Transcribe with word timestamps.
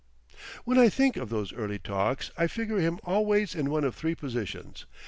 When 0.65 0.79
I 0.79 0.89
think 0.89 1.15
of 1.15 1.29
those 1.29 1.53
early 1.53 1.77
talks, 1.77 2.31
I 2.35 2.47
figure 2.47 2.79
him 2.79 2.97
always 3.03 3.53
in 3.53 3.69
one 3.69 3.83
of 3.83 3.93
three 3.93 4.15
positions. 4.15 4.87